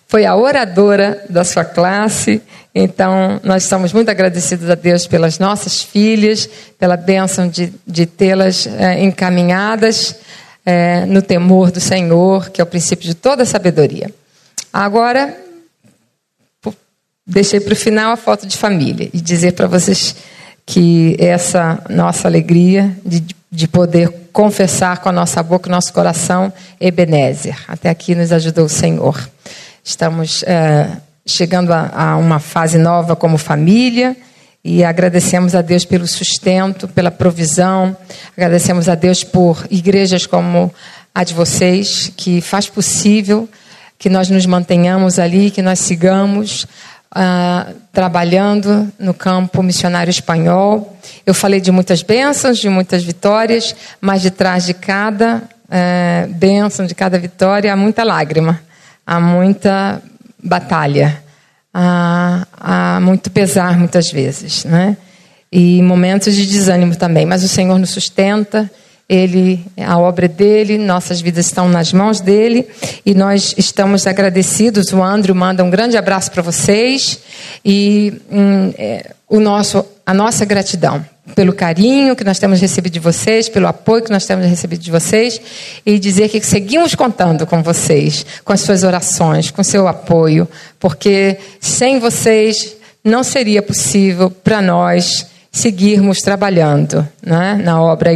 [0.08, 2.42] Foi a oradora da sua classe,
[2.74, 6.48] então nós estamos muito agradecidos a Deus pelas nossas filhas,
[6.78, 10.16] pela bênção de, de tê-las é, encaminhadas
[10.64, 14.10] é, no temor do Senhor, que é o princípio de toda sabedoria.
[14.72, 15.34] Agora,
[17.26, 20.14] deixei para o final a foto de família e dizer para vocês
[20.66, 26.52] que essa nossa alegria de, de poder confessar com a nossa boca, o nosso coração,
[26.80, 27.56] Ebenezer.
[27.68, 29.30] Até aqui nos ajudou o Senhor.
[29.86, 30.88] Estamos é,
[31.24, 34.16] chegando a, a uma fase nova como família
[34.64, 37.96] e agradecemos a Deus pelo sustento, pela provisão.
[38.36, 40.74] Agradecemos a Deus por igrejas como
[41.14, 43.48] a de vocês, que faz possível
[43.96, 46.64] que nós nos mantenhamos ali, que nós sigamos
[47.14, 50.98] uh, trabalhando no campo missionário espanhol.
[51.24, 56.86] Eu falei de muitas bênçãos, de muitas vitórias, mas de trás de cada uh, bênção,
[56.86, 58.66] de cada vitória, há muita lágrima
[59.06, 60.02] há muita
[60.42, 61.22] batalha,
[61.72, 64.96] há, há muito pesar muitas vezes, né?
[65.52, 67.24] E momentos de desânimo também.
[67.24, 68.70] Mas o Senhor nos sustenta.
[69.08, 72.66] Ele, a obra é dele, nossas vidas estão nas mãos dele
[73.06, 74.92] e nós estamos agradecidos.
[74.92, 77.20] O Andrew manda um grande abraço para vocês
[77.64, 81.04] e hum, é, o nosso, a nossa gratidão
[81.34, 84.90] pelo carinho que nós temos recebido de vocês, pelo apoio que nós temos recebido de
[84.90, 85.40] vocês
[85.84, 90.48] e dizer que seguimos contando com vocês, com as suas orações, com seu apoio,
[90.78, 98.10] porque sem vocês não seria possível para nós seguirmos trabalhando né, na obra.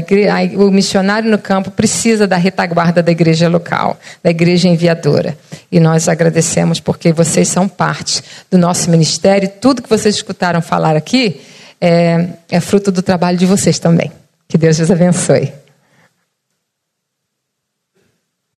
[0.57, 5.37] O missionário no campo precisa da retaguarda da igreja local, da igreja enviadora.
[5.73, 9.51] E nós agradecemos porque vocês são parte do nosso ministério.
[9.61, 11.41] Tudo que vocês escutaram falar aqui
[11.81, 14.13] é, é fruto do trabalho de vocês também.
[14.47, 15.53] Que Deus os abençoe.